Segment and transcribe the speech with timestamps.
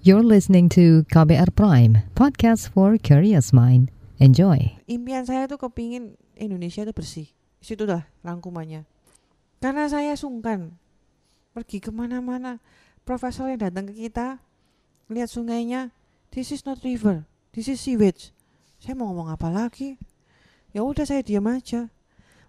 [0.00, 3.92] You're listening to KBR Prime, podcast for curious mind.
[4.16, 4.80] Enjoy.
[4.88, 7.28] impian saya tuh kepingin Indonesia itu bersih.
[7.60, 8.88] Situ dah rangkumannya.
[9.60, 10.72] Karena saya sungkan
[11.52, 12.64] pergi ke mana-mana.
[13.04, 14.40] Profesor yang datang ke kita
[15.12, 15.92] lihat sungainya,
[16.32, 18.32] this is not river, this is sewage.
[18.80, 20.00] Saya mau ngomong apa lagi?
[20.72, 21.92] Ya udah saya diam aja.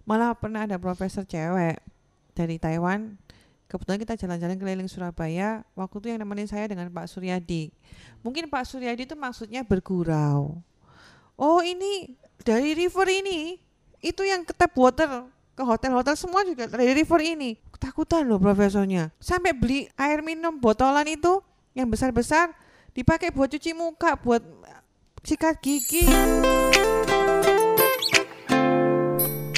[0.08, 1.84] Malah pernah ada profesor cewek
[2.32, 3.20] dari Taiwan.
[3.72, 5.64] Kebetulan kita jalan-jalan keliling Surabaya.
[5.72, 7.72] Waktu itu yang nemenin saya dengan Pak Suryadi.
[8.20, 10.60] Mungkin Pak Suryadi itu maksudnya bergurau.
[11.40, 12.12] Oh ini
[12.44, 13.56] dari river ini
[14.04, 15.24] itu yang ke tap water
[15.56, 21.06] ke hotel-hotel semua juga dari river ini ketakutan loh profesornya sampai beli air minum botolan
[21.06, 21.38] itu
[21.76, 22.50] yang besar-besar
[22.96, 24.42] dipakai buat cuci muka buat
[25.22, 26.08] sikat gigi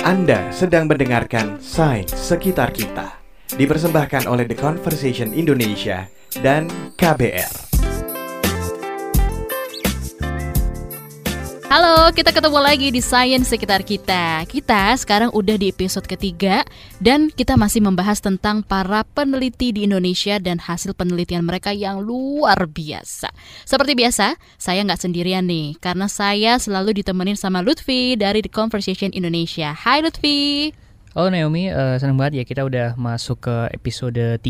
[0.05, 6.09] Anda sedang mendengarkan Sains Sekitar Kita Dipersembahkan oleh The Conversation Indonesia
[6.41, 6.65] dan
[6.97, 7.77] KBR
[11.69, 14.47] Halo, kita ketemu lagi di Science Sekitar Kita.
[14.49, 16.65] Kita sekarang udah di episode ketiga
[17.03, 22.71] dan kita masih membahas tentang para peneliti di Indonesia dan hasil penelitian mereka yang luar
[22.71, 23.29] biasa.
[23.67, 29.11] Seperti biasa, saya nggak sendirian nih, karena saya selalu ditemenin sama Lutfi dari The Conversation
[29.11, 29.75] Indonesia.
[29.75, 30.84] Hai Lutfi.
[31.15, 34.43] Halo Naomi, uh, senang banget ya kita udah masuk ke episode 3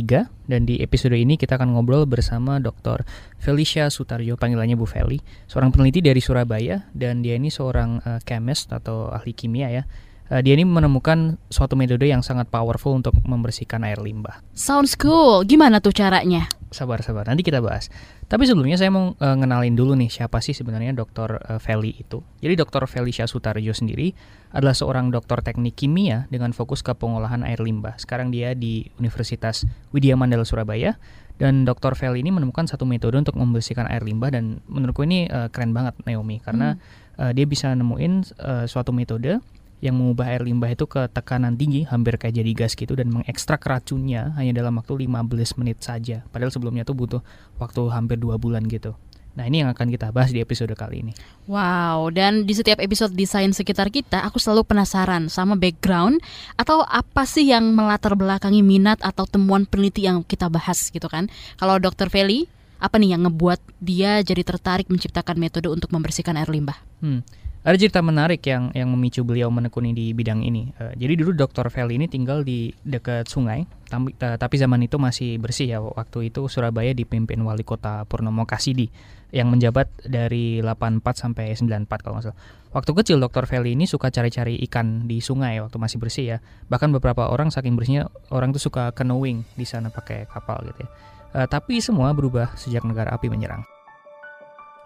[0.48, 3.04] dan di episode ini kita akan ngobrol bersama Dr.
[3.36, 8.72] Felicia Sutarjo, panggilannya Bu Feli, seorang peneliti dari Surabaya dan dia ini seorang uh, chemist
[8.72, 9.84] atau ahli kimia ya.
[10.32, 14.40] Uh, dia ini menemukan suatu metode yang sangat powerful untuk membersihkan air limbah.
[14.56, 15.44] Sounds cool.
[15.44, 16.48] Gimana tuh caranya?
[16.72, 17.92] Sabar-sabar, nanti kita bahas.
[18.24, 21.38] Tapi sebelumnya saya mau uh, ngenalin dulu nih siapa sih sebenarnya Dr.
[21.44, 22.24] Uh, Feli itu.
[22.40, 22.88] Jadi Dr.
[22.88, 24.16] Felicia Sutarjo sendiri
[24.50, 28.00] adalah seorang dokter teknik kimia dengan fokus ke pengolahan air limbah.
[28.00, 30.96] Sekarang dia di Universitas Widya Mandala Surabaya
[31.36, 31.98] dan Dr.
[31.98, 35.98] Feli ini menemukan satu metode untuk membersihkan air limbah dan menurutku ini uh, keren banget
[36.06, 37.20] Naomi karena hmm.
[37.20, 39.42] uh, dia bisa nemuin uh, suatu metode
[39.84, 43.60] yang mengubah air limbah itu ke tekanan tinggi hampir kayak jadi gas gitu dan mengekstrak
[43.60, 46.24] racunnya hanya dalam waktu 15 menit saja.
[46.32, 47.20] Padahal sebelumnya tuh butuh
[47.60, 48.96] waktu hampir dua bulan gitu.
[49.34, 51.12] Nah ini yang akan kita bahas di episode kali ini.
[51.50, 56.22] Wow, dan di setiap episode desain sekitar kita, aku selalu penasaran sama background
[56.54, 61.26] atau apa sih yang melatar belakangi minat atau temuan peneliti yang kita bahas gitu kan.
[61.58, 62.08] Kalau Dr.
[62.14, 62.46] Feli,
[62.78, 66.78] apa nih yang ngebuat dia jadi tertarik menciptakan metode untuk membersihkan air limbah?
[67.02, 67.26] Hmm.
[67.64, 70.68] Ada cerita menarik yang yang memicu beliau menekuni di bidang ini.
[70.76, 71.72] Uh, jadi dulu Dr.
[71.72, 75.80] Feli ini tinggal di dekat sungai, tapi, tapi zaman itu masih bersih ya.
[75.80, 78.92] Waktu itu Surabaya dipimpin wali kota Purnomo Kasidi
[79.32, 82.38] yang menjabat dari 84 sampai 94 kalau nggak salah.
[82.76, 83.48] Waktu kecil Dr.
[83.48, 86.38] Feli ini suka cari-cari ikan di sungai waktu masih bersih ya.
[86.68, 90.90] Bahkan beberapa orang saking bersihnya orang tuh suka canoeing di sana pakai kapal gitu ya.
[91.32, 93.64] Uh, tapi semua berubah sejak negara api menyerang.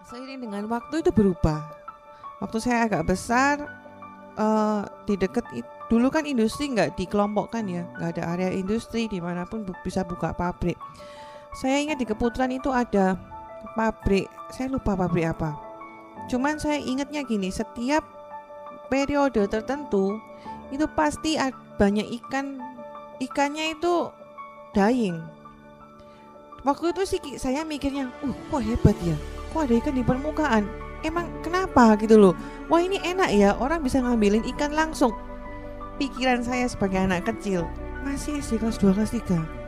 [0.07, 1.78] seiring dengan waktu itu berubah
[2.39, 3.67] waktu saya agak besar
[4.39, 5.43] uh, di deket
[5.91, 10.07] dulu kan industri nggak dikelompokkan ya nggak ada area industri di mana pun bu bisa
[10.07, 10.79] buka pabrik.
[11.49, 13.17] Saya ingat di Keputaran itu ada
[13.75, 15.57] pabrik saya lupa pabrik apa.
[16.29, 18.05] Cuman saya ingatnya gini setiap
[18.87, 20.17] periode tertentu
[20.69, 21.35] itu pasti
[21.81, 22.61] banyak ikan
[23.17, 24.13] ikannya itu
[24.77, 25.17] dying.
[26.61, 29.17] Waktu itu sih saya mikirnya uh kok hebat ya?
[29.49, 32.33] Kok ada ikan di permukaan emang kenapa gitu loh?
[32.67, 35.15] Wah ini enak ya orang bisa ngambilin ikan langsung.
[35.99, 37.67] Pikiran saya sebagai anak kecil
[38.03, 39.59] masih SD kelas 2 kelas 3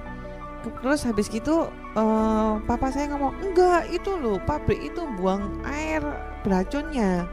[0.62, 6.02] terus habis gitu uh, papa saya ngomong enggak itu loh pabrik itu buang air
[6.46, 7.26] beracunnya.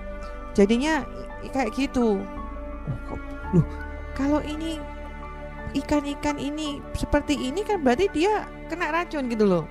[0.56, 1.04] Jadinya
[1.52, 2.24] kayak gitu.
[3.12, 3.20] Oh,
[3.52, 3.66] loh.
[4.16, 4.80] Kalau ini
[5.76, 9.64] ikan-ikan ini seperti ini kan berarti dia kena racun gitu loh.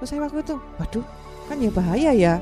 [0.00, 1.04] Terus saya waktu itu waduh
[1.48, 2.34] kan ya bahaya ya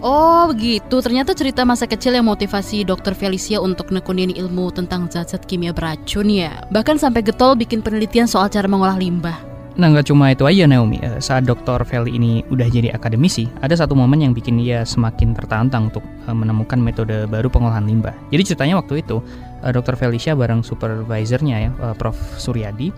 [0.00, 5.44] Oh begitu, ternyata cerita masa kecil yang motivasi dokter Felicia untuk nekunin ilmu tentang zat-zat
[5.44, 6.64] kimia beracun ya.
[6.72, 9.36] Bahkan sampai getol bikin penelitian soal cara mengolah limbah.
[9.76, 13.76] Nah nggak cuma itu aja Naomi, eh, saat dokter Feli ini udah jadi akademisi, ada
[13.76, 18.16] satu momen yang bikin dia semakin tertantang untuk eh, menemukan metode baru pengolahan limbah.
[18.32, 19.20] Jadi ceritanya waktu itu,
[19.60, 22.16] eh, dokter Felicia bareng supervisornya ya, Prof.
[22.40, 22.88] Suryadi,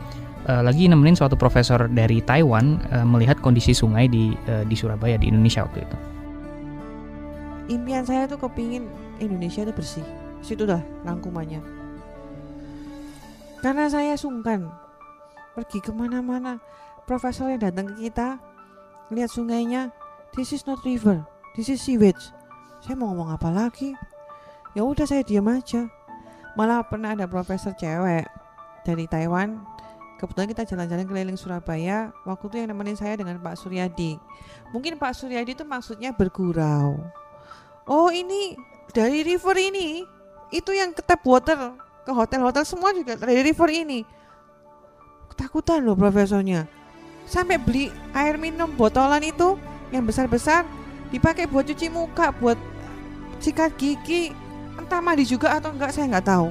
[0.46, 4.34] lagi nemenin suatu profesor dari Taiwan melihat kondisi sungai di
[4.66, 6.11] di Surabaya di Indonesia waktu itu
[7.70, 8.90] impian saya tuh kepingin
[9.22, 10.06] Indonesia itu bersih.
[10.42, 11.82] Situ dah rangkumannya
[13.62, 14.66] karena saya sungkan
[15.54, 16.58] pergi ke mana-mana.
[17.06, 18.42] Profesor yang datang ke kita
[19.14, 19.94] lihat sungainya
[20.34, 21.22] this is not river
[21.54, 22.34] this is sewage.
[22.82, 23.94] Saya mau ngomong apa lagi?
[24.74, 25.86] Ya udah saya diam aja.
[26.58, 28.26] Malah pernah ada profesor cewek
[28.82, 29.62] dari Taiwan
[30.18, 32.10] kebetulan kita jalan-jalan keliling Surabaya.
[32.26, 34.18] Waktu itu yang nemenin saya dengan Pak Suryadi.
[34.74, 36.98] Mungkin Pak Suryadi itu maksudnya bergurau
[37.88, 38.54] oh ini
[38.92, 40.04] dari river ini
[40.52, 44.04] itu yang ke tap water ke hotel-hotel semua juga dari river ini.
[45.32, 46.68] Ketakutan loh profesornya.
[47.24, 49.56] Sampai beli air minum botolan itu
[49.94, 50.66] yang besar-besar
[51.14, 52.58] dipakai buat cuci muka buat
[53.38, 54.34] sikat gigi
[54.76, 56.48] entah mandi juga atau enggak saya nggak tahu.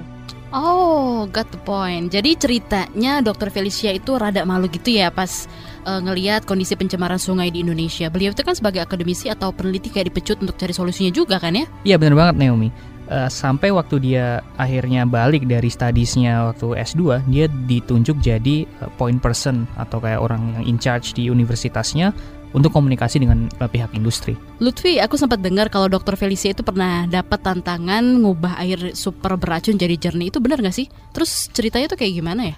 [0.51, 2.11] Oh, got the point.
[2.11, 5.47] Jadi ceritanya Dokter Felicia itu rada malu gitu ya pas
[5.85, 8.09] uh, ngelihat kondisi pencemaran sungai di Indonesia.
[8.09, 11.65] Beliau itu kan sebagai akademisi atau peneliti kayak dipecut untuk cari solusinya juga kan ya?
[11.85, 12.69] Iya benar banget Naomi.
[13.11, 19.19] Uh, sampai waktu dia akhirnya balik dari studiesnya waktu S2, dia ditunjuk jadi uh, point
[19.19, 22.15] person atau kayak orang yang in charge di universitasnya
[22.51, 24.35] untuk komunikasi dengan pihak industri.
[24.59, 29.79] Lutfi, aku sempat dengar kalau Dokter Felicia itu pernah dapat tantangan ngubah air super beracun
[29.79, 30.31] jadi jernih.
[30.31, 30.91] Itu benar nggak sih?
[31.15, 32.55] Terus ceritanya tuh kayak gimana ya?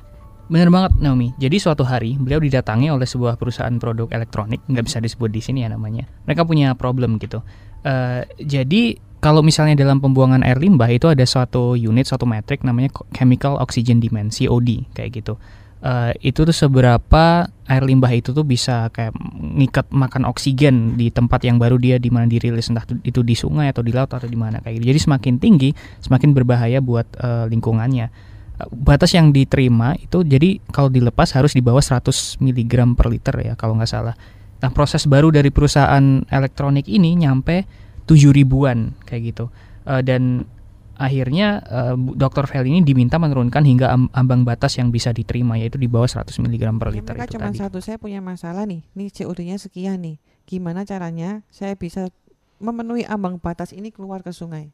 [0.52, 1.32] Bener banget Naomi.
[1.40, 5.64] Jadi suatu hari beliau didatangi oleh sebuah perusahaan produk elektronik, nggak bisa disebut di sini
[5.64, 6.04] ya namanya.
[6.28, 7.40] Mereka punya problem gitu.
[7.84, 12.92] Uh, jadi kalau misalnya dalam pembuangan air limbah itu ada suatu unit, suatu metrik namanya
[13.16, 15.40] chemical oxygen demand (COD) kayak gitu
[15.84, 21.44] uh, itu tuh seberapa air limbah itu tuh bisa kayak ngikat makan oksigen di tempat
[21.44, 24.40] yang baru dia di mana dirilis entah itu di sungai atau di laut atau di
[24.40, 24.86] mana kayak gitu.
[24.96, 25.70] Jadi semakin tinggi
[26.00, 28.33] semakin berbahaya buat uh, lingkungannya.
[28.72, 33.54] Batas yang diterima itu jadi kalau dilepas harus di bawah 100 mg per liter ya
[33.58, 34.16] kalau nggak salah.
[34.64, 37.68] Nah proses baru dari perusahaan elektronik ini nyampe
[38.08, 39.46] 7 ribuan kayak gitu.
[39.84, 40.48] Uh, dan
[40.94, 42.46] akhirnya uh, Dr.
[42.46, 46.64] Vel ini diminta menurunkan hingga ambang batas yang bisa diterima yaitu di bawah 100 mg
[46.78, 47.60] per liter ya, itu cuma tadi.
[47.60, 52.14] satu saya punya masalah nih nih COD-nya sekian nih gimana caranya saya bisa
[52.62, 54.70] memenuhi ambang batas ini keluar ke sungai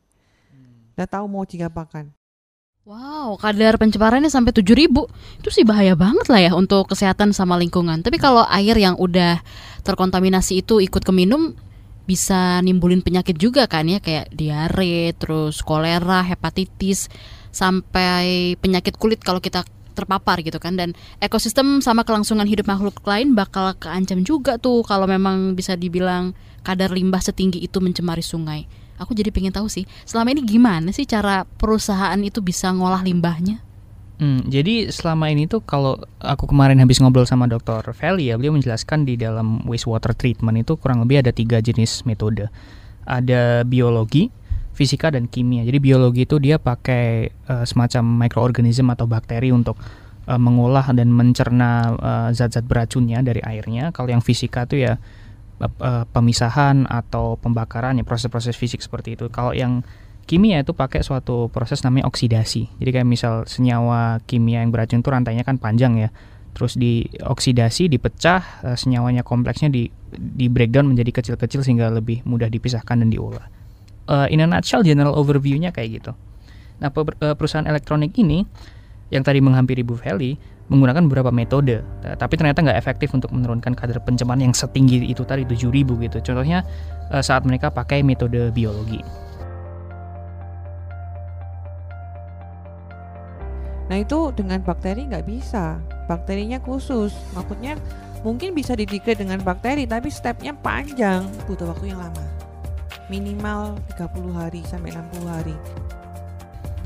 [0.52, 1.00] hmm.
[1.08, 2.12] tahu mau diapakan
[2.88, 5.04] Wow, kadar pencemarannya sampai 7000
[5.44, 8.00] Itu sih bahaya banget lah ya untuk kesehatan sama lingkungan.
[8.00, 9.44] Tapi kalau air yang udah
[9.84, 11.60] terkontaminasi itu ikut keminum
[12.08, 17.06] bisa nimbulin penyakit juga kan ya kayak diare, terus kolera, hepatitis
[17.54, 19.62] sampai penyakit kulit kalau kita
[19.94, 20.80] terpapar gitu kan.
[20.80, 26.32] Dan ekosistem sama kelangsungan hidup makhluk lain bakal keancam juga tuh kalau memang bisa dibilang
[26.64, 28.66] kadar limbah setinggi itu mencemari sungai.
[29.00, 33.64] Aku jadi pengen tahu sih, selama ini gimana sih cara perusahaan itu bisa ngolah limbahnya?
[34.20, 37.96] Hmm, jadi selama ini tuh kalau aku kemarin habis ngobrol sama Dr.
[37.96, 42.52] Feli ya, beliau menjelaskan di dalam wastewater treatment itu kurang lebih ada tiga jenis metode.
[43.08, 44.28] Ada biologi,
[44.76, 45.64] fisika dan kimia.
[45.64, 49.80] Jadi biologi itu dia pakai uh, semacam mikroorganisme atau bakteri untuk
[50.28, 53.96] uh, mengolah dan mencerna uh, zat-zat beracunnya dari airnya.
[53.96, 54.94] Kalau yang fisika tuh ya
[55.60, 59.28] uh, pemisahan atau pembakaran ya proses-proses fisik seperti itu.
[59.28, 59.84] Kalau yang
[60.24, 62.70] kimia itu pakai suatu proses namanya oksidasi.
[62.80, 66.10] Jadi kayak misal senyawa kimia yang beracun itu rantainya kan panjang ya.
[66.54, 73.06] Terus dioksidasi, dipecah, uh, senyawanya kompleksnya di di breakdown menjadi kecil-kecil sehingga lebih mudah dipisahkan
[73.06, 73.46] dan diolah.
[74.10, 76.12] Uh, in a nutshell general overview-nya kayak gitu.
[76.80, 78.48] Nah, eh, perusahaan elektronik ini
[79.10, 80.38] yang tadi menghampiri Bu Feli
[80.70, 81.82] menggunakan beberapa metode,
[82.22, 86.18] tapi ternyata nggak efektif untuk menurunkan kadar pencemaran yang setinggi itu tadi 7000 gitu.
[86.22, 86.62] Contohnya
[87.26, 89.02] saat mereka pakai metode biologi.
[93.90, 97.10] Nah itu dengan bakteri nggak bisa, bakterinya khusus.
[97.34, 97.74] Maksudnya
[98.22, 102.26] mungkin bisa didegrade dengan bakteri, tapi stepnya panjang, butuh waktu yang lama.
[103.10, 105.58] Minimal 30 hari sampai 60 hari.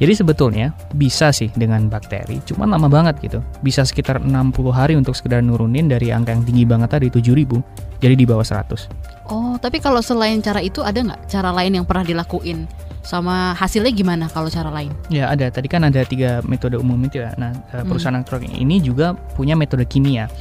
[0.01, 3.39] Jadi sebetulnya bisa sih dengan bakteri, cuma lama banget gitu.
[3.61, 4.29] Bisa sekitar 60
[4.73, 9.31] hari untuk sekedar nurunin dari angka yang tinggi banget tadi 7000 jadi di bawah 100.
[9.31, 12.67] Oh, tapi kalau selain cara itu ada nggak cara lain yang pernah dilakuin?
[13.03, 14.89] sama hasilnya gimana kalau cara lain?
[15.11, 17.35] Ya ada, tadi kan ada tiga metode umum itu ya.
[17.35, 17.87] Nah eh, hmm.
[17.91, 18.23] perusahaan hmm.
[18.23, 20.31] elektronik ini juga punya metode kimia.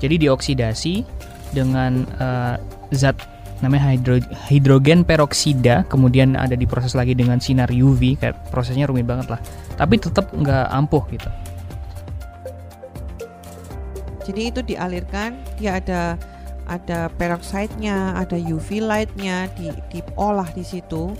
[0.00, 0.94] Jadi dioksidasi
[1.56, 2.56] dengan uh,
[2.92, 3.16] zat
[3.60, 4.16] namanya hidro,
[4.48, 9.40] hidrogen peroksida, kemudian ada diproses lagi dengan sinar UV, kayak prosesnya rumit banget lah.
[9.76, 11.30] Tapi tetap nggak ampuh gitu.
[14.24, 16.20] Jadi itu dialirkan, dia ada
[16.70, 21.16] ada peroxide-nya, ada UV light-nya di diolah di situ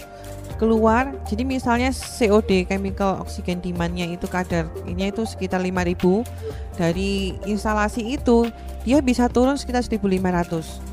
[0.61, 8.20] keluar jadi misalnya COD chemical oxygen demandnya itu kadar ini itu sekitar 5000 dari instalasi
[8.20, 8.52] itu
[8.85, 10.89] dia bisa turun sekitar 1500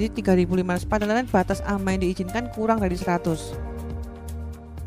[0.00, 3.36] jadi 3500 padahal kan batas aman yang diizinkan kurang dari 100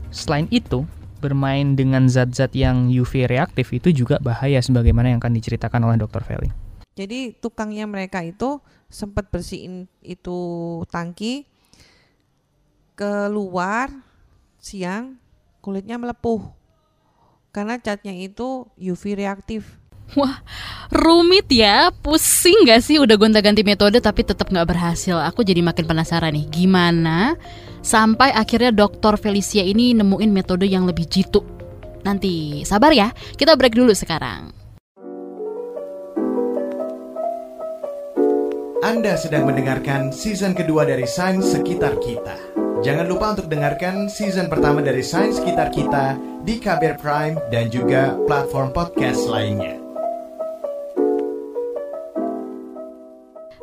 [0.09, 0.89] selain itu
[1.21, 6.19] bermain dengan zat-zat yang UV reaktif itu juga bahaya sebagaimana yang akan diceritakan oleh Dr.
[6.19, 6.51] Feli.
[6.99, 8.59] Jadi tukangnya mereka itu
[8.91, 10.35] sempat bersihin itu
[10.91, 11.47] tangki
[12.93, 13.89] keluar
[14.59, 15.17] siang
[15.63, 16.43] kulitnya melepuh
[17.55, 19.79] karena catnya itu UV reaktif.
[20.13, 20.45] Wah,
[20.93, 25.17] rumit ya, pusing gak sih udah gonta-ganti metode tapi tetap gak berhasil.
[25.25, 27.33] Aku jadi makin penasaran nih, gimana
[27.83, 31.43] sampai akhirnya dokter Felicia ini nemuin metode yang lebih jitu.
[32.07, 34.51] Nanti sabar ya, kita break dulu sekarang.
[38.83, 42.35] Anda sedang mendengarkan season kedua dari Sains Sekitar Kita.
[42.83, 48.19] Jangan lupa untuk dengarkan season pertama dari Sains Sekitar Kita di KBR Prime dan juga
[48.27, 49.82] platform podcast lainnya.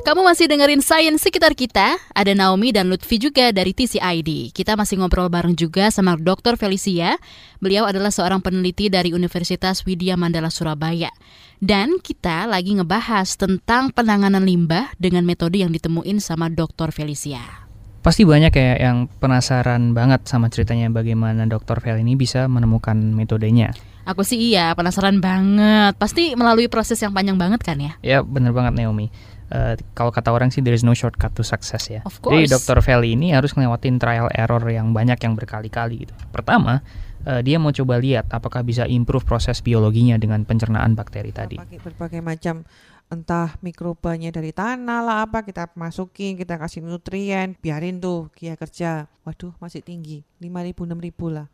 [0.00, 2.00] Kamu masih dengerin Science sekitar kita.
[2.16, 4.48] Ada Naomi dan Lutfi juga dari TCID.
[4.48, 6.56] Kita masih ngobrol bareng juga sama Dr.
[6.56, 7.20] Felicia.
[7.60, 11.12] Beliau adalah seorang peneliti dari Universitas Widya Mandala Surabaya.
[11.60, 16.96] Dan kita lagi ngebahas tentang penanganan limbah dengan metode yang ditemuin sama Dr.
[16.96, 17.68] Felicia.
[18.00, 21.84] Pasti banyak ya yang penasaran banget sama ceritanya bagaimana Dr.
[21.84, 23.76] Fel ini bisa menemukan metodenya.
[24.08, 25.94] Aku sih iya, penasaran banget.
[26.00, 27.92] Pasti melalui proses yang panjang banget kan ya?
[28.00, 29.12] Ya bener banget Naomi.
[29.50, 32.00] Uh, kalau kata orang sih there is no shortcut to success ya.
[32.06, 32.38] Of course.
[32.38, 32.78] Jadi Dr.
[32.86, 36.14] Feli ini harus ngelewatin trial error yang banyak yang berkali-kali gitu.
[36.30, 36.86] Pertama,
[37.26, 41.58] uh, dia mau coba lihat apakah bisa improve proses biologinya dengan pencernaan bakteri tadi.
[41.58, 42.62] Pakai berbagai macam
[43.10, 49.10] entah mikrobanya dari tanah lah apa kita masukin, kita kasih nutrien, biarin tuh dia kerja.
[49.26, 50.22] Waduh, masih tinggi.
[50.38, 51.50] 5000 6000 lah.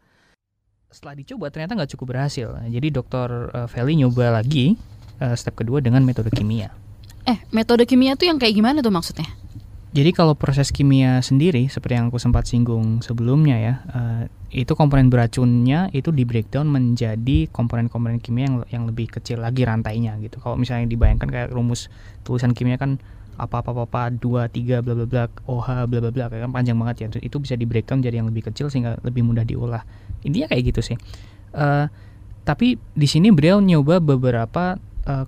[0.97, 2.57] Setelah dicoba ternyata nggak cukup berhasil.
[2.73, 3.53] Jadi Dr.
[3.53, 4.81] uh, Feli nyoba lagi
[5.21, 6.73] uh, step kedua dengan metode kimia.
[7.29, 9.29] Eh, metode kimia tuh yang kayak gimana tuh maksudnya?
[9.93, 15.13] Jadi kalau proses kimia sendiri seperti yang aku sempat singgung sebelumnya ya, uh, itu komponen
[15.13, 20.41] beracunnya itu di breakdown menjadi komponen-komponen kimia yang yang lebih kecil lagi rantainya gitu.
[20.41, 21.93] Kalau misalnya dibayangkan kayak rumus
[22.25, 22.97] tulisan kimia kan
[23.37, 26.97] apa apa apa dua tiga bla bla bla OH bla bla bla kan panjang banget
[27.05, 27.07] ya.
[27.21, 29.85] Itu bisa di breakdown jadi yang lebih kecil sehingga lebih mudah diolah.
[30.23, 30.97] Intinya kayak gitu sih.
[31.57, 31.89] Uh,
[32.47, 35.27] tapi di sini beliau nyoba beberapa uh,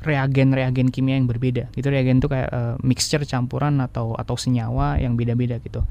[0.00, 1.90] reagen-reagen kimia yang berbeda gitu.
[1.92, 5.84] Reagen itu kayak uh, mixture campuran atau atau senyawa yang beda-beda gitu.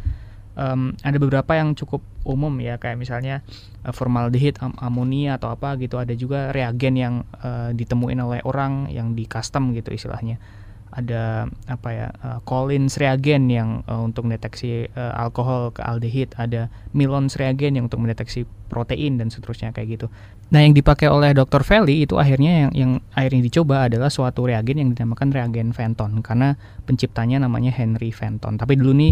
[0.59, 3.45] Um, ada beberapa yang cukup umum ya kayak misalnya
[3.85, 5.99] uh, formaldehid am amonia atau apa gitu.
[6.01, 10.41] Ada juga reagen yang uh, ditemuin oleh orang yang di custom gitu istilahnya
[10.89, 16.73] ada apa ya uh, Collins reagen yang uh, untuk mendeteksi uh, alkohol ke aldehid, ada
[16.97, 20.07] Milons reagen yang untuk mendeteksi protein dan seterusnya kayak gitu.
[20.49, 21.61] Nah, yang dipakai oleh Dr.
[21.61, 26.57] Feli itu akhirnya yang yang akhirnya dicoba adalah suatu reagen yang dinamakan reagen Fenton karena
[26.89, 28.57] penciptanya namanya Henry Fenton.
[28.57, 29.11] Tapi dulu nih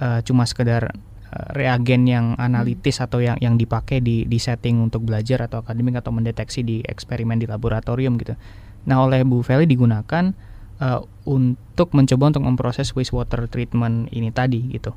[0.00, 0.92] uh, cuma sekedar
[1.50, 6.14] reagen yang analitis atau yang yang dipakai di di setting untuk belajar atau akademik atau
[6.14, 8.38] mendeteksi di eksperimen di laboratorium gitu.
[8.86, 10.30] Nah, oleh Bu Feli digunakan
[10.80, 14.94] uh, untuk mencoba untuk memproses wastewater treatment ini tadi gitu.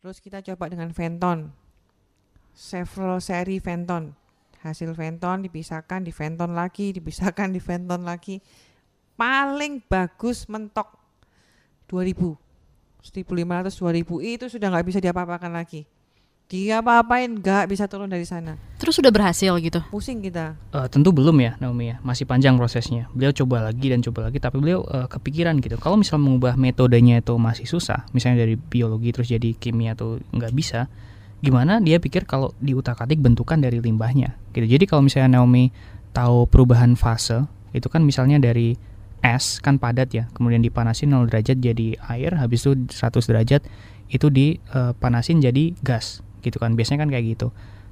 [0.00, 1.50] Terus kita coba dengan Venton.
[2.52, 4.16] Several seri Venton.
[4.60, 8.40] Hasil Venton dipisahkan di Venton lagi, dipisahkan di Venton lagi.
[9.16, 10.96] Paling bagus mentok
[11.88, 12.36] 2000.
[13.00, 15.88] 1500 2000 itu sudah nggak bisa diapa-apakan lagi
[16.50, 18.58] dia apa-apain nggak bisa turun dari sana.
[18.82, 19.78] Terus sudah berhasil gitu?
[19.86, 20.58] Pusing kita.
[20.74, 23.06] Uh, tentu belum ya Naomi ya, masih panjang prosesnya.
[23.14, 25.78] Beliau coba lagi dan coba lagi, tapi beliau uh, kepikiran gitu.
[25.78, 30.50] Kalau misalnya mengubah metodenya itu masih susah, misalnya dari biologi terus jadi kimia tuh nggak
[30.50, 30.90] bisa,
[31.38, 34.66] gimana dia pikir kalau diutak-atik bentukan dari limbahnya gitu.
[34.66, 35.70] Jadi kalau misalnya Naomi
[36.10, 38.74] tahu perubahan fase, itu kan misalnya dari
[39.22, 43.62] es kan padat ya, kemudian dipanasin 0 derajat jadi air, habis itu 100 derajat
[44.10, 47.48] itu dipanasin uh, jadi gas gitu kan biasanya kan kayak gitu.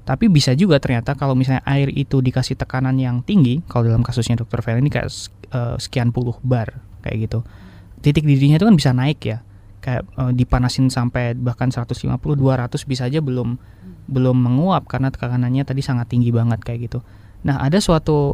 [0.09, 4.40] Tapi bisa juga ternyata kalau misalnya air itu dikasih tekanan yang tinggi kalau dalam kasusnya
[4.40, 5.12] dokter Fel ini kayak
[5.52, 7.45] uh, sekian puluh bar kayak gitu.
[8.00, 9.45] Titik didihnya itu kan bisa naik ya.
[9.85, 13.61] Kayak uh, dipanasin sampai bahkan 150 200 bisa aja belum
[14.09, 16.99] belum menguap karena tekanannya tadi sangat tinggi banget kayak gitu.
[17.45, 18.33] Nah ada suatu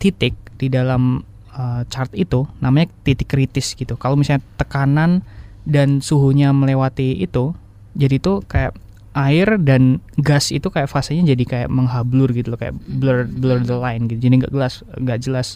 [0.00, 1.20] titik di dalam
[1.52, 4.00] uh, chart itu namanya titik kritis gitu.
[4.00, 5.20] Kalau misalnya tekanan
[5.68, 7.52] dan suhunya melewati itu
[7.92, 8.72] jadi itu kayak
[9.18, 13.74] air dan gas itu kayak fasenya jadi kayak menghablur gitu loh kayak blur blur the
[13.74, 14.30] line gitu.
[14.30, 15.48] Jadi nggak jelas nggak jelas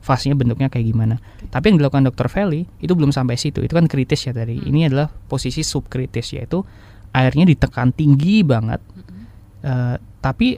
[0.00, 1.20] fasenya bentuknya kayak gimana.
[1.52, 3.60] Tapi yang dilakukan dokter Feli itu belum sampai situ.
[3.60, 4.56] Itu kan kritis ya tadi.
[4.56, 6.64] Ini adalah posisi subkritis yaitu
[7.12, 8.80] airnya ditekan tinggi banget.
[9.60, 10.56] Uh, tapi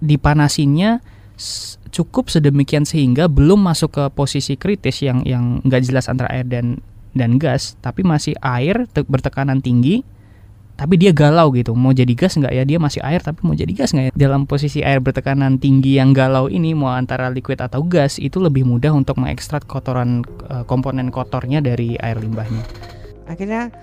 [0.00, 1.04] dipanasinnya
[1.92, 6.80] cukup sedemikian sehingga belum masuk ke posisi kritis yang yang nggak jelas antara air dan
[7.12, 10.02] dan gas tapi masih air bertekanan tinggi
[10.78, 11.74] tapi dia galau gitu.
[11.74, 12.62] Mau jadi gas nggak ya?
[12.62, 14.12] Dia masih air tapi mau jadi gas nggak ya?
[14.14, 18.62] Dalam posisi air bertekanan tinggi yang galau ini mau antara liquid atau gas itu lebih
[18.62, 22.62] mudah untuk mengekstrak kotoran uh, komponen kotornya dari air limbahnya.
[23.26, 23.74] Akhirnya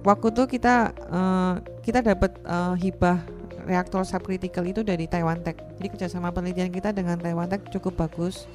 [0.00, 3.20] waktu itu kita uh, kita dapat uh, hibah
[3.68, 5.60] reaktor subcritical itu dari Taiwan Tech.
[5.76, 8.48] Jadi kerjasama penelitian kita dengan Taiwan Tech cukup bagus.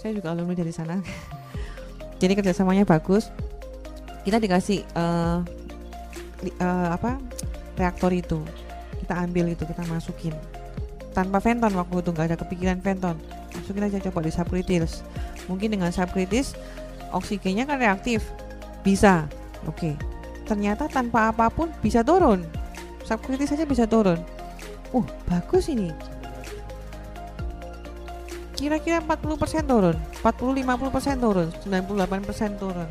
[0.00, 0.96] Saya juga alumni dari sana.
[2.24, 3.28] Jadi kerjasamanya bagus.
[4.24, 5.44] Kita dikasih uh,
[6.60, 7.18] uh, apa
[7.78, 8.40] reaktor itu.
[9.02, 10.34] Kita ambil itu kita masukin.
[11.16, 13.16] Tanpa venton waktu itu nggak ada kepikiran venton
[13.68, 15.02] masukin aja coba di subkritis
[15.50, 16.54] mungkin dengan subkritis
[17.12, 18.24] oksigennya kan reaktif.
[18.80, 19.26] Bisa.
[19.66, 19.92] Oke.
[19.92, 19.94] Okay.
[20.48, 22.40] ternyata tanpa apa pun bisa turun.
[23.04, 24.16] Subkritis saja bisa turun.
[24.96, 25.92] Uh bagus ini.
[28.56, 29.96] Kira-kira 40% turun.
[30.24, 31.48] 40-50% turun.
[31.52, 32.88] 98% turun.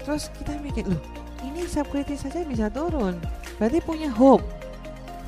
[0.00, 1.19] Terus kita mikir loh
[1.70, 3.14] ini subkritis saja bisa turun
[3.62, 4.42] berarti punya hope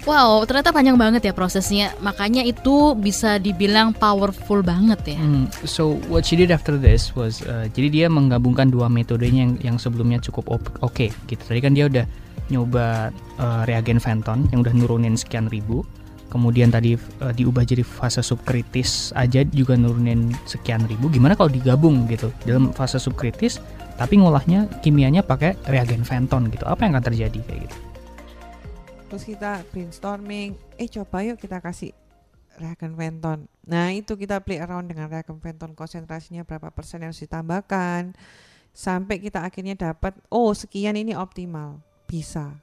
[0.02, 1.94] Wow, ternyata panjang banget ya prosesnya.
[2.02, 5.18] Makanya itu bisa dibilang powerful banget ya.
[5.22, 9.54] Hmm, so what she did after this was, uh, jadi dia menggabungkan dua metodenya yang,
[9.62, 11.38] yang sebelumnya cukup oke okay, gitu.
[11.46, 12.02] Tadi kan dia udah
[12.50, 15.86] nyoba uh, reagen Fenton yang udah nurunin sekian ribu.
[16.34, 21.14] Kemudian tadi uh, diubah jadi fase subkritis aja juga nurunin sekian ribu.
[21.14, 23.62] Gimana kalau digabung gitu dalam fase subkritis,
[23.98, 26.64] tapi ngolahnya kimianya pakai reagen Fenton gitu?
[26.68, 27.76] Apa yang akan terjadi kayak gitu?
[29.12, 31.92] terus kita brainstorming eh coba yuk kita kasih
[32.56, 37.20] reagen Fenton nah itu kita play around dengan reagen Fenton konsentrasinya berapa persen yang harus
[37.20, 38.16] ditambahkan
[38.72, 42.56] sampai kita akhirnya dapat oh sekian ini optimal bisa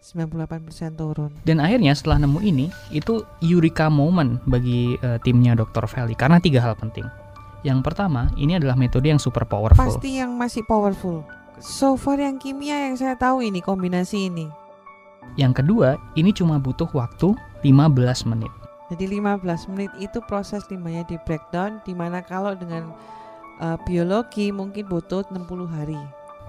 [0.00, 1.34] 98% turun.
[1.42, 5.90] Dan akhirnya setelah nemu ini, itu eureka moment bagi uh, timnya Dr.
[5.90, 7.02] Feli karena tiga hal penting.
[7.66, 9.82] Yang pertama, ini adalah metode yang super powerful.
[9.82, 11.26] Pasti yang masih powerful.
[11.58, 14.46] So far yang kimia yang saya tahu ini kombinasi ini.
[15.34, 17.34] Yang kedua, ini cuma butuh waktu
[17.66, 18.52] 15 menit.
[18.94, 22.94] Jadi 15 menit itu proses limbahnya di breakdown di mana kalau dengan
[23.58, 25.98] uh, biologi mungkin butuh 60 hari.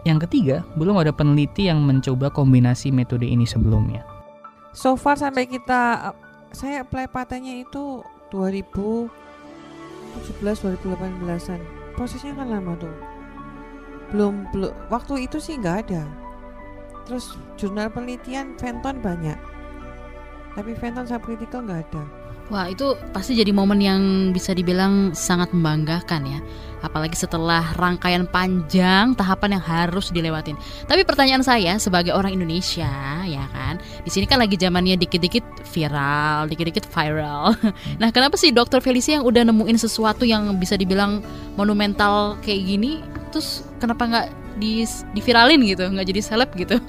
[0.05, 4.05] Yang ketiga, belum ada peneliti yang mencoba kombinasi metode ini sebelumnya.
[4.77, 6.15] So far sampai kita uh,
[6.53, 8.05] saya apply patennya itu
[10.15, 11.61] 2017 2018-an.
[11.97, 12.95] Prosesnya kan lama tuh.
[14.13, 16.07] Belum belum waktu itu sih nggak ada
[17.07, 19.39] terus jurnal penelitian Fenton banyak
[20.59, 22.03] tapi Fenton subcritical nggak ada
[22.47, 26.39] Wah itu pasti jadi momen yang bisa dibilang sangat membanggakan ya.
[26.79, 30.55] Apalagi setelah rangkaian panjang tahapan yang harus dilewatin.
[30.87, 32.87] Tapi pertanyaan saya sebagai orang Indonesia
[33.27, 33.83] ya kan?
[34.05, 37.51] Di sini kan lagi zamannya dikit-dikit viral, dikit-dikit viral.
[38.01, 41.19] Nah kenapa sih dokter Felicia yang udah nemuin sesuatu yang bisa dibilang
[41.59, 43.03] monumental kayak gini?
[43.33, 46.77] Terus kenapa nggak di diviralin gitu nggak jadi seleb gitu.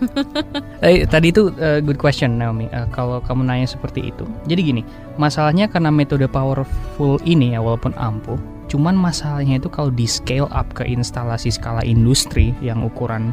[0.79, 2.71] Eh, tadi itu uh, good question Naomi.
[2.71, 4.25] Uh, kalau kamu nanya seperti itu.
[4.47, 4.83] Jadi gini
[5.19, 10.69] masalahnya karena metode powerful ini ya walaupun ampuh cuman masalahnya itu kalau di scale up
[10.77, 13.33] ke instalasi skala industri yang ukuran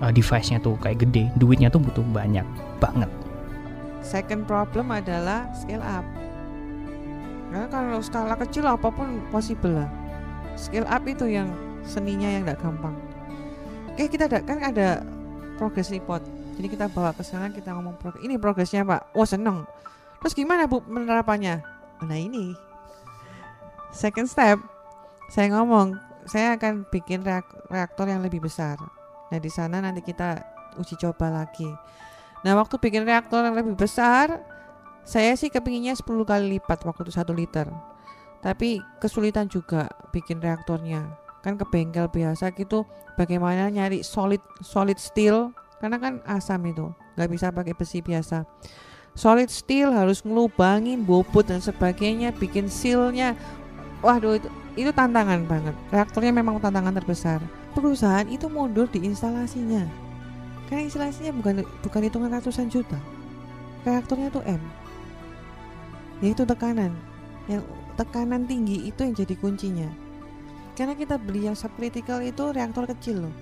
[0.00, 2.46] uh, device-nya tuh kayak gede duitnya tuh butuh banyak
[2.78, 3.10] banget.
[4.00, 6.06] Second problem adalah scale up.
[7.50, 9.90] Karena kalau skala kecil apa pun possible lah.
[10.54, 11.52] Scale up itu yang
[11.84, 12.96] seninya yang tidak gampang
[13.98, 15.02] oke kita ada kan ada
[15.58, 16.22] progress report.
[16.54, 18.22] Jadi kita bawa ke sana kita ngomong progress.
[18.22, 19.10] Ini progresnya pak.
[19.10, 19.66] Wah seneng.
[20.22, 21.66] Terus gimana bu penerapannya?
[22.06, 22.54] Nah ini.
[23.90, 24.62] Second step.
[25.34, 25.98] Saya ngomong
[26.30, 27.26] saya akan bikin
[27.66, 28.78] reaktor yang lebih besar.
[29.34, 30.46] Nah di sana nanti kita
[30.78, 31.66] uji coba lagi.
[32.46, 34.38] Nah waktu bikin reaktor yang lebih besar
[35.02, 37.66] saya sih kepinginnya 10 kali lipat waktu itu satu liter.
[38.38, 42.82] Tapi kesulitan juga bikin reaktornya kan ke bengkel biasa gitu
[43.14, 45.50] bagaimana nyari solid solid steel?
[45.78, 48.42] Karena kan asam itu nggak bisa pakai besi biasa.
[49.18, 53.34] Solid steel harus ngelubangin bobot dan sebagainya bikin sealnya.
[54.02, 54.48] Waduh itu
[54.78, 55.74] itu tantangan banget.
[55.90, 57.42] Reaktornya memang tantangan terbesar.
[57.74, 59.86] Perusahaan itu mundur di instalasinya.
[60.70, 62.98] Karena instalasinya bukan bukan hitungan ratusan juta.
[63.82, 64.62] Reaktornya tuh M.
[66.22, 66.94] Yaitu tekanan.
[67.50, 67.66] Yang
[67.98, 70.07] tekanan tinggi itu yang jadi kuncinya
[70.78, 73.34] karena kita beli yang subcritical itu reaktor kecil loh.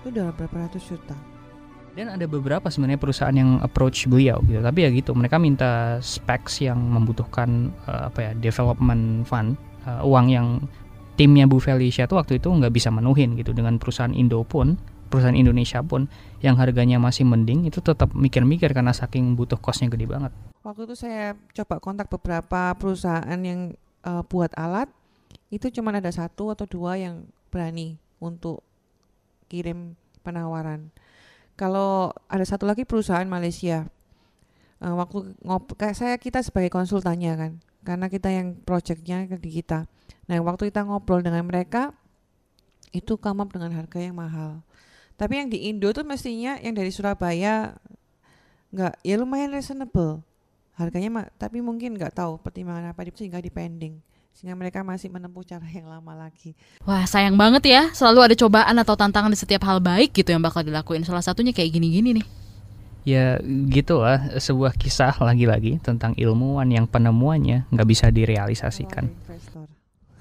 [0.00, 1.12] Itu udah berapa ratus juta.
[1.92, 4.64] Dan ada beberapa sebenarnya perusahaan yang approach beliau gitu.
[4.64, 10.32] Tapi ya gitu mereka minta specs yang membutuhkan uh, apa ya development fund uh, uang
[10.32, 10.64] yang
[11.20, 13.52] timnya Bu Felicia tuh waktu itu nggak bisa menuhin gitu.
[13.52, 14.80] Dengan perusahaan Indo pun
[15.12, 16.08] perusahaan Indonesia pun
[16.40, 20.32] yang harganya masih mending itu tetap mikir-mikir karena saking butuh kosnya gede banget.
[20.64, 24.92] Waktu itu saya coba kontak beberapa perusahaan yang uh, buat alat
[25.56, 28.60] itu cuma ada satu atau dua yang berani untuk
[29.48, 30.92] kirim penawaran.
[31.56, 33.88] Kalau ada satu lagi perusahaan Malaysia,
[34.84, 39.88] uh, waktu ngop kayak saya kita sebagai konsultannya kan, karena kita yang projectnya di kita.
[40.28, 41.96] Nah waktu kita ngobrol dengan mereka,
[42.92, 44.60] itu come up dengan harga yang mahal.
[45.16, 47.72] Tapi yang di Indo tuh mestinya yang dari Surabaya
[48.76, 50.20] nggak ya lumayan reasonable
[50.76, 53.96] harganya, tapi mungkin nggak tahu pertimbangan apa sehingga dipending
[54.36, 56.52] sehingga mereka masih menempuh cara yang lama lagi.
[56.84, 60.44] Wah sayang banget ya, selalu ada cobaan atau tantangan di setiap hal baik gitu yang
[60.44, 61.08] bakal dilakuin.
[61.08, 62.26] Salah satunya kayak gini-gini nih.
[63.08, 63.40] Ya
[63.72, 69.08] gitu lah, sebuah kisah lagi-lagi tentang ilmuwan yang penemuannya nggak bisa direalisasikan.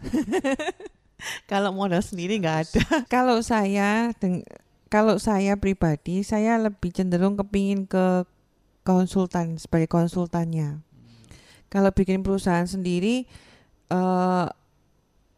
[1.51, 2.81] Kalau modal sendiri nggak ada.
[3.15, 4.45] kalau saya, deng-
[4.93, 8.23] kalau saya pribadi, saya lebih cenderung kepingin ke
[8.85, 10.85] konsultan sebagai konsultannya.
[11.73, 13.25] Kalau bikin perusahaan sendiri,
[13.91, 14.47] eh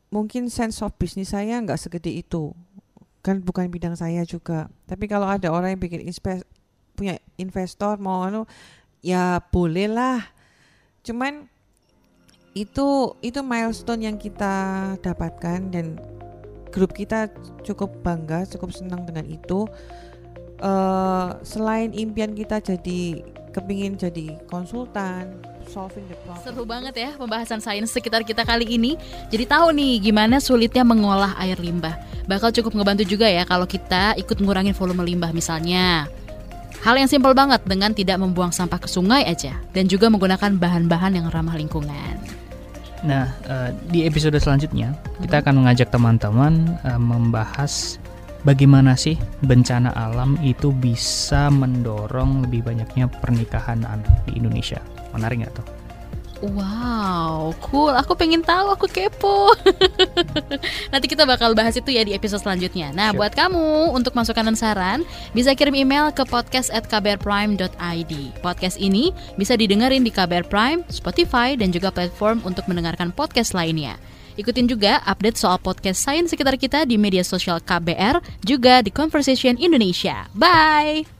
[0.07, 2.55] mungkin sense of bisnis saya nggak segede itu,
[3.19, 4.71] kan bukan bidang saya juga.
[4.87, 6.47] Tapi kalau ada orang yang bikin inspe-
[6.95, 8.47] punya investor mau anu,
[9.03, 10.23] ya boleh lah.
[11.03, 11.45] Cuman
[12.57, 15.99] itu itu milestone yang kita dapatkan dan
[16.73, 17.29] grup kita
[17.61, 19.67] cukup bangga, cukup senang dengan itu.
[20.57, 23.21] eh selain impian kita jadi
[23.53, 25.37] kepingin jadi konsultan,
[25.69, 26.43] solving the problem.
[26.43, 28.95] Seru banget ya pembahasan sains sekitar kita kali ini.
[29.29, 31.93] Jadi tahu nih gimana sulitnya mengolah air limbah.
[32.27, 36.07] Bakal cukup ngebantu juga ya kalau kita ikut ngurangin volume limbah misalnya.
[36.83, 41.19] Hal yang simpel banget dengan tidak membuang sampah ke sungai aja dan juga menggunakan bahan-bahan
[41.19, 42.15] yang ramah lingkungan.
[43.05, 47.97] Nah, eh, di episode selanjutnya kita akan mengajak teman-teman eh, membahas
[48.45, 54.81] bagaimana sih bencana alam itu bisa mendorong lebih banyaknya pernikahan anak di Indonesia.
[55.17, 55.65] Menarik nggak tuh?
[56.37, 57.97] Wow, cool.
[57.97, 59.49] Aku pengen tahu, aku kepo.
[60.93, 62.93] Nanti kita bakal bahas itu ya di episode selanjutnya.
[62.93, 63.25] Nah, Sure.
[63.25, 64.99] buat kamu untuk masukan dan saran,
[65.33, 68.13] bisa kirim email ke podcast@kbrprime.id.
[68.45, 73.97] Podcast ini bisa didengerin di KBR Prime, Spotify, dan juga platform untuk mendengarkan podcast lainnya.
[74.37, 79.57] Ikutin juga update soal podcast sains sekitar kita di media sosial KBR, juga di Conversation
[79.57, 80.29] Indonesia.
[80.37, 81.16] Bye!